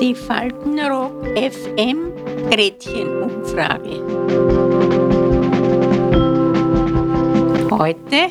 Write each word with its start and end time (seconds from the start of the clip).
Die 0.00 0.14
Faltenrock 0.14 1.26
FM 1.36 2.12
Gretchenumfrage. 2.50 4.00
Heute 7.70 8.30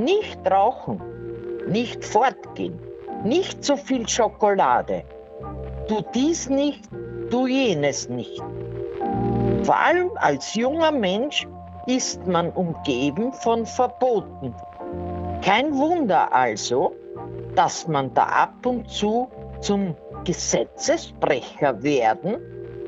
Nicht 0.00 0.40
rauchen, 0.50 1.00
nicht 1.68 2.04
fortgehen, 2.04 2.76
nicht 3.22 3.62
zu 3.64 3.76
viel 3.76 4.08
Schokolade. 4.08 5.04
Tu 5.86 6.02
dies 6.12 6.50
nicht, 6.50 6.88
tu 7.30 7.46
jenes 7.46 8.08
nicht. 8.08 8.42
Vor 9.62 9.76
allem 9.76 10.10
als 10.16 10.54
junger 10.54 10.90
Mensch 10.90 11.46
ist 11.96 12.24
man 12.26 12.50
umgeben 12.50 13.32
von 13.32 13.66
Verboten. 13.66 14.54
Kein 15.42 15.76
Wunder 15.76 16.32
also, 16.32 16.94
dass 17.56 17.88
man 17.88 18.14
da 18.14 18.24
ab 18.24 18.64
und 18.64 18.88
zu 18.88 19.28
zum 19.60 19.96
Gesetzesbrecher 20.24 21.82
werden 21.82 22.36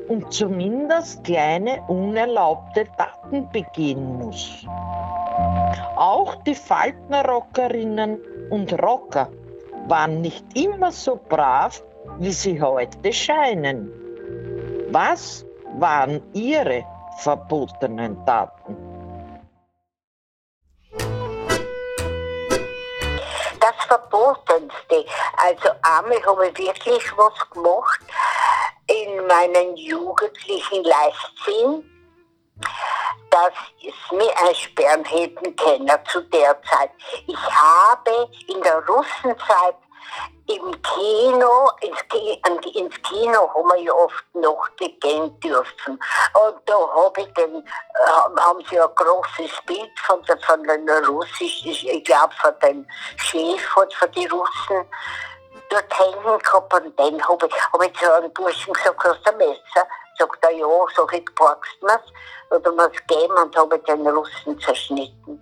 und 0.07 0.31
zumindest 0.31 1.23
kleine 1.25 1.81
unerlaubte 1.89 2.85
Taten 2.97 3.49
begehen 3.51 4.19
muss. 4.19 4.65
Auch 5.97 6.35
die 6.43 6.55
Faltenrockerinnen 6.55 8.19
und 8.51 8.71
Rocker 8.81 9.29
waren 9.87 10.21
nicht 10.21 10.45
immer 10.55 10.91
so 10.91 11.19
brav, 11.27 11.83
wie 12.19 12.31
sie 12.31 12.61
heute 12.61 13.11
scheinen. 13.11 13.91
Was 14.91 15.45
waren 15.77 16.21
ihre 16.33 16.85
verbotenen 17.17 18.25
Taten? 18.25 18.92
Verbotenste. 23.93 25.05
Also 25.37 25.69
einmal 25.83 26.23
habe 26.25 26.47
ich 26.47 26.57
wirklich 26.57 27.17
was 27.17 27.49
gemacht 27.51 27.99
in 28.87 29.27
meinen 29.27 29.75
jugendlichen 29.75 30.83
Leichtsinn, 30.83 31.89
dass 33.29 33.53
es 33.81 34.11
mir 34.11 34.31
einsperren 34.47 35.05
hätten 35.05 35.55
können 35.55 35.99
zu 36.11 36.21
der 36.21 36.59
Zeit. 36.63 36.91
Ich 37.27 37.37
habe 37.37 38.29
in 38.47 38.61
der 38.61 38.83
Russenzeit 38.87 39.75
im 40.47 40.81
Kino, 40.81 41.71
ins, 41.81 42.75
ins 42.75 43.01
Kino 43.03 43.49
haben 43.53 43.69
wir 43.69 43.81
ja 43.81 43.93
oft 43.93 44.25
Nacht 44.33 44.77
gehen 44.77 45.39
dürfen. 45.39 45.99
Und 46.33 46.55
da 46.65 46.73
habe 46.73 47.21
ich 47.21 47.33
den, 47.33 47.63
haben 48.37 48.65
sie 48.69 48.79
ein 48.79 48.89
großes 48.95 49.51
Bild 49.65 49.99
von, 50.05 50.21
der, 50.23 50.37
von 50.39 50.63
den 50.63 50.89
russischen, 51.05 51.71
ich 51.71 52.03
glaube 52.03 52.33
von 52.41 52.53
dem 52.61 52.85
Chef 53.17 53.61
von 53.73 53.87
die 54.15 54.27
Russen 54.27 54.85
dort 55.69 55.99
hängen 55.99 56.39
gehabt. 56.39 56.73
Und 56.73 56.99
den 56.99 57.27
habe 57.27 57.47
ich, 57.47 57.73
hab 57.73 57.83
ich 57.83 57.93
zu 57.97 58.13
einem 58.13 58.33
Burschen 58.33 58.73
gesagt, 58.73 59.03
hast 59.03 59.25
du 59.25 59.31
ein 59.31 59.37
Messer? 59.37 59.87
Sagt 60.19 60.43
er, 60.43 60.51
ja, 60.51 60.67
sag 60.95 61.13
ich, 61.13 61.25
packst 61.35 61.71
du 61.81 61.87
mir's? 61.87 62.01
Oder 62.51 62.71
mir's 62.71 62.97
geben 63.07 63.35
und 63.35 63.55
habe 63.55 63.79
den 63.79 64.07
Russen 64.07 64.59
zerschnitten. 64.59 65.41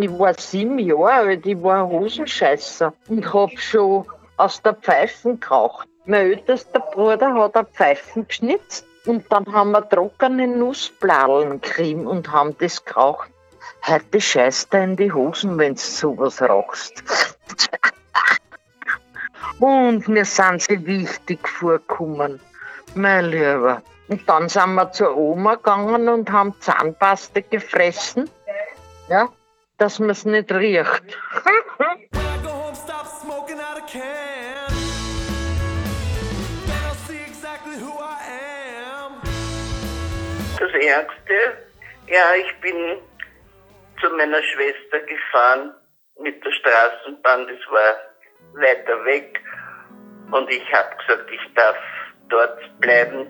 Ich 0.00 0.16
war 0.16 0.32
sieben 0.34 0.78
Jahre 0.78 1.10
alt, 1.10 1.44
ich 1.44 1.60
war 1.60 1.82
ein 1.82 1.90
Hosenscheißer 1.90 2.92
und 3.08 3.34
hab 3.34 3.50
schon 3.58 4.06
aus 4.36 4.62
der 4.62 4.74
Pfeifen 4.74 5.40
geraucht. 5.40 5.88
Mein 6.06 6.30
ältester 6.30 6.78
Bruder 6.78 7.34
hat 7.34 7.56
eine 7.56 7.66
Pfeifen 7.66 8.28
geschnitzt 8.28 8.86
und 9.06 9.24
dann 9.32 9.44
haben 9.52 9.72
wir 9.72 9.88
trockene 9.88 10.46
Nussbladeln 10.46 11.60
gekriegt 11.60 12.06
und 12.06 12.30
haben 12.30 12.56
das 12.58 12.84
geraucht. 12.84 13.28
Heute 13.88 14.20
scheißt 14.20 14.72
er 14.72 14.84
in 14.84 14.94
die 14.94 15.10
Hosen, 15.10 15.58
wenn 15.58 15.74
du 15.74 15.80
sowas 15.80 16.40
rauchst. 16.40 17.02
und 19.58 20.06
mir 20.06 20.24
sind 20.24 20.62
sie 20.62 20.86
wichtig 20.86 21.48
vorgekommen, 21.48 22.38
mein 22.94 23.24
Lieber. 23.24 23.82
Und 24.06 24.28
dann 24.28 24.48
sind 24.48 24.74
wir 24.74 24.92
zur 24.92 25.16
Oma 25.16 25.56
gegangen 25.56 26.08
und 26.08 26.30
haben 26.30 26.54
Zahnpaste 26.60 27.42
gefressen. 27.42 28.30
Ja, 29.08 29.28
dass 29.78 29.98
man 29.98 30.10
es 30.10 30.24
nicht 30.24 30.52
riecht. 30.52 31.02
Das 40.58 40.72
Ärgste, 40.72 41.34
ja, 42.08 42.34
ich 42.34 42.60
bin 42.60 42.98
zu 44.00 44.10
meiner 44.10 44.42
Schwester 44.42 45.00
gefahren 45.06 45.72
mit 46.20 46.44
der 46.44 46.50
Straßenbahn, 46.50 47.46
das 47.46 47.72
war 47.72 48.60
weiter 48.60 49.04
weg. 49.04 49.40
Und 50.32 50.50
ich 50.50 50.72
habe 50.72 50.96
gesagt, 50.96 51.30
ich 51.30 51.54
darf 51.54 51.76
dort 52.28 52.80
bleiben. 52.80 53.28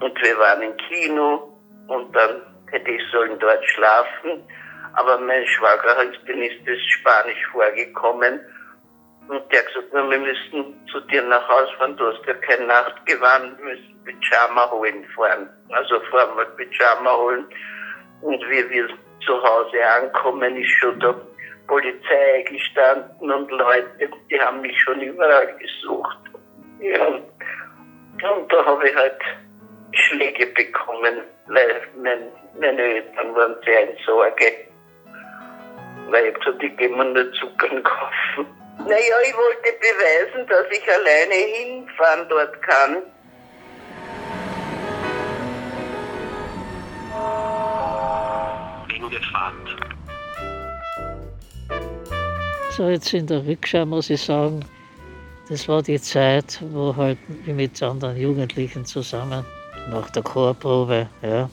Und 0.00 0.22
wir 0.22 0.38
waren 0.38 0.62
im 0.62 0.76
Kino 0.76 1.56
und 1.88 2.12
dann 2.16 2.42
hätte 2.70 2.90
ich 2.90 3.02
sollen 3.12 3.38
dort 3.38 3.64
schlafen. 3.66 4.42
Aber 4.96 5.18
mein 5.18 5.46
Schwager 5.46 5.96
dann 5.96 6.42
ist 6.42 6.66
das 6.66 6.78
Spanisch 6.88 7.46
vorgekommen. 7.52 8.40
Und 9.28 9.42
der 9.50 9.60
hat 9.60 9.66
gesagt, 9.68 9.92
wir 9.92 10.18
müssen 10.18 10.86
zu 10.90 11.00
dir 11.00 11.22
nach 11.22 11.48
Hause 11.48 11.72
fahren, 11.78 11.96
du 11.96 12.06
hast 12.06 12.26
ja 12.26 12.34
kein 12.34 12.66
Nachtgewand, 12.66 13.58
wir 13.58 13.64
müssen 13.64 14.04
Pyjama 14.04 14.70
holen 14.70 15.04
fahren. 15.16 15.48
Also 15.70 15.98
fahren 16.10 16.36
wir 16.36 16.44
Pyjama 16.44 17.16
holen. 17.16 17.46
Und 18.20 18.40
wie 18.50 18.68
wir 18.70 18.88
zu 19.24 19.42
Hause 19.42 19.86
ankommen, 19.86 20.56
ist 20.56 20.70
schon 20.72 21.00
da 21.00 21.14
Polizei 21.66 22.44
gestanden 22.48 23.32
und 23.32 23.50
Leute, 23.50 24.10
die 24.30 24.40
haben 24.40 24.60
mich 24.60 24.78
schon 24.82 25.00
überall 25.00 25.56
gesucht. 25.56 26.18
Ja. 26.80 27.06
Und 27.06 28.52
da 28.52 28.64
habe 28.64 28.88
ich 28.88 28.94
halt 28.94 29.20
Schläge 29.92 30.46
bekommen, 30.46 31.22
weil 31.46 31.82
mein, 32.02 32.28
meine 32.60 32.82
Eltern 32.82 33.34
waren 33.34 33.56
sehr 33.64 33.90
in 33.90 33.96
Sorge 34.04 34.63
weil 36.14 36.26
ich 36.26 36.34
gesagt, 36.34 36.62
ich 36.62 36.76
gehe 36.76 36.88
mir 36.88 37.04
nur 37.04 37.32
Zucker 37.32 37.68
kaufen. 37.82 38.46
Naja, 38.78 39.16
ich 39.26 39.34
wollte 39.34 39.70
beweisen, 39.80 40.46
dass 40.48 40.66
ich 40.70 40.84
alleine 40.88 41.34
hinfahren 41.34 42.28
dort 42.28 42.62
kann. 42.62 43.02
Fahrt. 49.32 49.54
So, 52.70 52.88
jetzt 52.88 53.12
in 53.14 53.26
der 53.26 53.46
Rückschau 53.46 53.86
muss 53.86 54.10
ich 54.10 54.22
sagen, 54.22 54.64
das 55.48 55.68
war 55.68 55.82
die 55.82 56.00
Zeit, 56.00 56.60
wo 56.72 56.94
halt 56.96 57.18
mit 57.46 57.82
anderen 57.82 58.16
Jugendlichen 58.16 58.84
zusammen 58.84 59.44
nach 59.90 60.10
der 60.10 60.22
Chorprobe, 60.22 61.08
ja. 61.22 61.48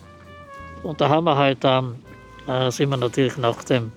Und 0.84 1.00
da 1.00 1.10
haben 1.10 1.26
wir 1.26 1.38
halt 1.38 1.64
dann, 1.64 2.04
äh, 2.48 2.72
sind 2.72 2.90
wir 2.90 2.98
natürlich 2.98 3.38
nach 3.38 3.64
dem 3.64 3.92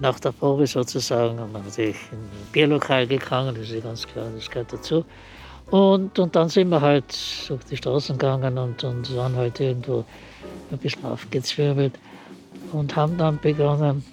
nach 0.00 0.18
der 0.18 0.32
Probe 0.32 0.66
sozusagen 0.66 1.38
haben 1.38 1.52
wir 1.52 1.60
natürlich 1.60 1.96
in 2.10 2.18
ein 2.18 2.48
Bierlokal 2.52 3.06
gegangen, 3.06 3.54
das 3.54 3.70
ist 3.70 3.82
ganz 3.82 4.06
klar, 4.06 4.26
das 4.34 4.50
gehört 4.50 4.72
dazu. 4.72 5.04
Und, 5.70 6.18
und 6.18 6.34
dann 6.34 6.48
sind 6.48 6.70
wir 6.70 6.80
halt 6.80 7.14
durch 7.48 7.62
die 7.64 7.76
Straßen 7.76 8.18
gegangen 8.18 8.58
und, 8.58 8.82
und 8.82 9.14
waren 9.16 9.36
halt 9.36 9.60
irgendwo 9.60 10.04
ein 10.72 10.78
bisschen 10.78 11.04
aufgezwirbelt 11.04 11.96
und 12.72 12.96
haben 12.96 13.16
dann 13.18 13.38
begonnen, 13.38 14.04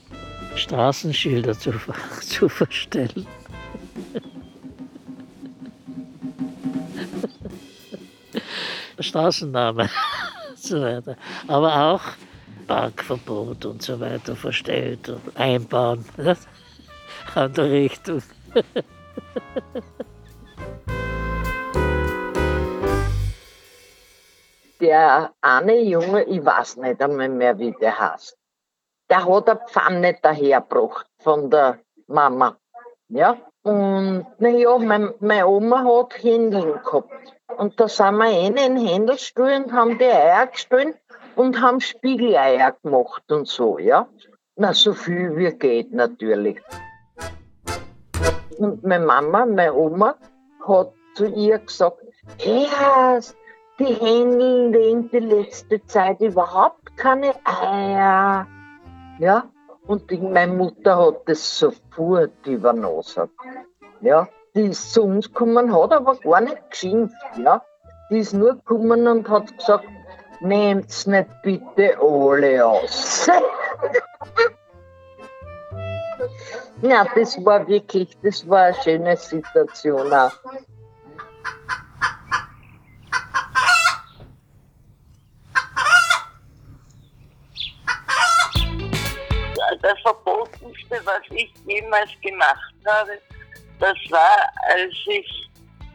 Straßenschilder 0.55 1.57
zu, 1.57 1.71
zu 2.21 2.47
verstellen. 2.49 3.25
Straßenname 8.99 9.83
und 10.49 10.59
so 10.59 10.81
weiter. 10.81 11.15
Aber 11.47 11.93
auch 11.93 12.01
Parkverbot 12.67 13.65
und 13.65 13.81
so 13.81 13.99
weiter 13.99 14.35
verstellt 14.35 15.09
und 15.09 15.21
einbauen 15.35 16.05
an 17.35 17.53
der 17.53 17.71
Richtung. 17.71 18.21
Der 24.79 25.31
eine 25.41 25.81
Junge, 25.81 26.23
ich 26.23 26.45
weiß 26.45 26.77
nicht 26.77 27.01
einmal 27.01 27.29
mehr, 27.29 27.57
wie 27.57 27.71
der 27.71 27.97
heißt, 27.97 28.37
der 29.09 29.25
hat 29.25 29.49
eine 29.49 29.59
Pfanne 29.67 30.17
dahergebracht 30.21 31.07
von 31.19 31.49
der 31.49 31.79
Mama. 32.07 32.57
Ja? 33.09 33.37
Und 33.63 34.25
naja, 34.37 34.77
mein, 34.77 35.13
meine 35.19 35.47
Oma 35.47 35.83
hat 35.83 36.21
Händeln 36.21 36.79
gehabt. 36.83 37.11
Und 37.57 37.79
da 37.79 37.87
sind 37.87 38.17
wir 38.17 38.47
in 38.47 38.55
den 38.55 38.77
Händelstuhl 38.77 39.51
und 39.51 39.73
haben 39.73 39.97
die 39.97 40.05
Eier 40.05 40.47
gestellt 40.47 40.97
und 41.37 41.61
haben 41.61 41.79
Spiegeleier 41.79 42.75
gemacht 42.83 43.31
und 43.31 43.47
so, 43.47 43.77
ja. 43.77 44.07
Na, 44.55 44.73
so 44.73 44.93
viel 44.93 45.35
wie 45.37 45.51
geht 45.51 45.93
natürlich. 45.93 46.59
Und 48.57 48.83
meine 48.83 49.05
Mama, 49.05 49.45
meine 49.45 49.73
Oma, 49.73 50.15
hat 50.67 50.91
zu 51.13 51.27
ihr 51.27 51.59
gesagt, 51.59 52.01
hey, 52.39 52.65
die 53.79 53.85
Händel 53.85 54.71
legen 54.71 55.09
die 55.11 55.19
letzte 55.19 55.85
Zeit 55.85 56.19
überhaupt 56.21 56.97
keine 56.97 57.33
Eier. 57.45 58.47
Ja, 59.19 59.43
und 59.85 60.09
die, 60.09 60.17
meine 60.17 60.53
Mutter 60.53 60.97
hat 60.97 61.21
das 61.27 61.59
sofort 61.59 62.45
übernommen. 62.47 63.29
Ja, 64.01 64.27
die 64.55 64.69
ist 64.69 64.91
zu 64.91 65.03
uns 65.03 65.27
gekommen, 65.27 65.71
hat 65.71 65.93
aber 65.93 66.15
gar 66.15 66.41
nicht 66.41 66.71
geschimpft. 66.71 67.15
Ja, 67.37 67.61
die 68.09 68.19
ist 68.19 68.33
nur 68.33 68.55
gekommen 68.55 69.07
und 69.07 69.29
hat 69.29 69.55
gesagt, 69.55 69.85
nehmt's 70.41 71.07
nicht 71.07 71.29
bitte 71.41 71.97
alle 71.99 72.65
aus. 72.65 73.27
ja, 76.81 77.05
das 77.15 77.43
war 77.45 77.67
wirklich, 77.67 78.17
das 78.23 78.47
war 78.47 78.65
eine 78.65 78.83
schöne 78.83 79.17
Situation 79.17 80.13
auch. 80.13 80.31
Das 89.81 89.99
Verbotenste, 90.01 90.99
was 91.05 91.21
ich 91.31 91.53
jemals 91.65 92.09
gemacht 92.21 92.73
habe, 92.85 93.19
das 93.79 93.95
war, 94.09 94.49
als 94.69 94.93
ich 95.05 95.49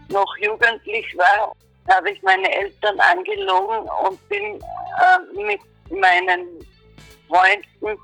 noch 0.09 0.37
jugendlich 0.39 1.07
war, 1.17 1.53
habe 1.91 2.11
ich 2.11 2.23
meine 2.23 2.51
Eltern 2.51 2.99
angelogen 3.01 3.89
und 4.05 4.29
bin 4.29 4.61
äh, 4.61 5.43
mit 5.47 5.61
meinen 5.91 6.47
Freunden 7.29 7.99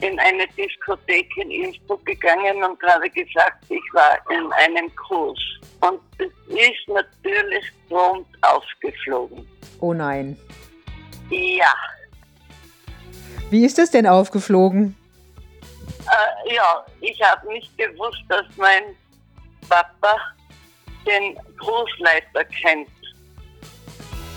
in 0.00 0.18
eine 0.18 0.46
Diskothek 0.48 1.28
in 1.36 1.50
Innsbruck 1.50 2.04
gegangen 2.04 2.62
und 2.62 2.80
habe 2.82 3.08
gesagt, 3.10 3.64
ich 3.68 3.82
war 3.92 4.18
in 4.30 4.52
einem 4.52 4.94
Kurs. 4.96 5.38
Und 5.80 6.00
es 6.18 6.26
ist 6.48 6.88
natürlich 6.88 7.64
prompt 7.88 8.28
aufgeflogen. 8.42 9.46
Oh 9.80 9.92
nein. 9.92 10.36
Ja, 11.30 11.72
Wie 13.50 13.64
ist 13.64 13.78
das 13.78 13.90
denn 13.90 14.06
aufgeflogen? 14.06 14.96
äh, 16.06 16.54
ja, 16.54 16.84
ich 17.00 17.20
habe 17.22 17.46
nicht 17.52 17.76
gewusst, 17.78 18.22
dass 18.28 18.44
mein 18.56 18.82
Papa 19.68 20.16
den 21.06 21.36
Großleiter 21.58 22.44
kennt. 22.44 22.88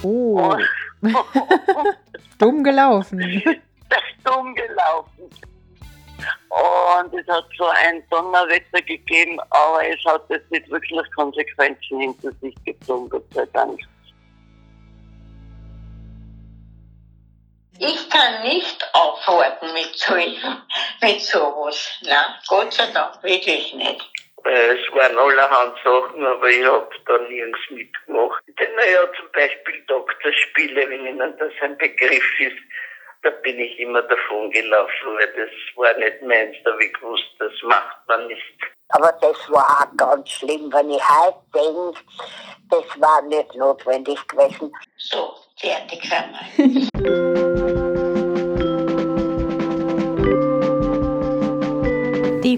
Oh, 0.04 0.56
Und 1.02 1.98
dumm 2.40 2.64
gelaufen. 2.64 3.20
das 3.90 4.00
ist 4.00 4.28
dumm 4.28 4.54
gelaufen. 4.56 5.30
Und 6.50 7.14
es 7.14 7.28
hat 7.28 7.46
so 7.58 7.66
ein 7.66 8.04
Donnerwetter 8.10 8.82
gegeben, 8.82 9.40
aber 9.50 9.88
es 9.88 10.04
hat 10.06 10.24
jetzt 10.30 10.50
nicht 10.52 10.70
wirklich 10.70 11.00
Konsequenzen 11.16 12.00
hinter 12.00 12.32
sich 12.42 12.56
gezogen, 12.66 13.10
Gott 13.10 13.26
sei 13.34 13.46
Dank. 13.54 13.80
Ich 17.80 18.10
kann 18.10 18.42
nicht 18.42 18.90
aufwarten 18.94 19.72
mit, 19.74 19.96
so, 19.96 20.16
mit 21.02 21.22
sowas. 21.22 22.00
Na, 22.02 22.40
Gott 22.48 22.74
sei 22.74 22.88
Dank, 22.92 23.22
wirklich 23.22 23.74
nicht. 23.76 24.10
Äh, 24.46 24.76
Es 24.78 24.94
waren 24.94 25.18
allerhand 25.18 25.76
Sachen, 25.84 26.26
aber 26.26 26.48
ich 26.50 26.64
habe 26.66 26.90
da 27.06 27.18
nirgends 27.20 27.60
mitgemacht. 27.70 28.44
Denn 28.60 28.76
naja, 28.76 29.00
zum 29.18 29.32
Beispiel 29.34 29.84
Doktorspiele, 29.88 30.90
wenn 30.90 31.06
Ihnen 31.06 31.38
das 31.38 31.52
ein 31.62 31.78
Begriff 31.78 32.40
ist, 32.40 32.58
da 33.24 33.30
bin 33.32 33.60
ich 33.60 33.80
immer 33.80 34.02
davon 34.04 34.52
gelaufen, 34.52 35.16
weil 35.18 35.28
das 35.34 35.50
war 35.76 35.94
nicht 35.98 36.22
meins, 36.22 36.56
da 36.64 36.72
habe 36.72 36.86
ich 36.86 36.94
gewusst, 36.94 37.26
das 37.40 37.52
macht 37.64 37.98
man 38.08 38.28
nicht. 38.28 38.44
Aber 38.90 39.12
das 39.20 39.52
war 39.52 39.82
auch 39.82 39.98
ganz 39.98 40.30
schlimm, 40.30 40.72
wenn 40.72 40.92
ich 40.92 41.02
heute 41.10 41.38
denke, 41.54 42.00
das 42.70 43.02
war 43.02 43.22
nicht 43.24 43.54
notwendig 43.56 44.26
gewesen. 44.28 44.72
So, 44.98 45.34
fertig 45.60 46.04
sind 46.04 46.90
wir. 47.04 47.67